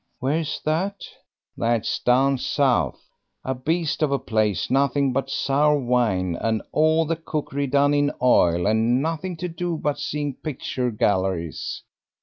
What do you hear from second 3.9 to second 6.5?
of a place nothing but sour wine,